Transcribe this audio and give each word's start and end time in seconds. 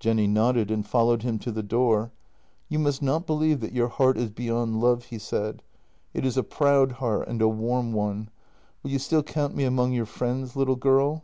Jenny 0.00 0.26
nodded, 0.26 0.72
and 0.72 0.84
followed 0.84 1.22
him 1.22 1.38
to 1.38 1.52
the 1.52 1.62
door." 1.62 2.10
You 2.68 2.80
must 2.80 3.00
not 3.00 3.28
believe 3.28 3.60
that 3.60 3.72
your 3.72 3.86
heart 3.86 4.18
is 4.18 4.28
beyond 4.28 4.80
love," 4.80 5.04
he 5.04 5.18
said; 5.20 5.62
"it 6.12 6.26
is 6.26 6.36
a 6.36 6.42
proud 6.42 6.90
heart— 6.98 7.28
and 7.28 7.40
a 7.40 7.46
warm 7.48 7.92
one. 7.92 8.28
Will 8.82 8.90
you 8.90 8.98
still 8.98 9.22
count 9.22 9.54
me 9.54 9.62
among 9.62 9.92
your 9.92 10.04
friends, 10.06 10.56
little 10.56 10.74
girl? 10.74 11.22